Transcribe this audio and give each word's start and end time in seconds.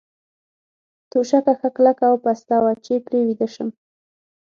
توشکه 1.11 1.53
ښه 1.59 1.69
کلکه 1.75 2.03
او 2.09 2.15
پسته 2.23 2.55
وه، 2.63 2.73
چې 2.85 2.93
پرې 3.05 3.19
ویده 3.27 3.47
شم. 3.53 3.69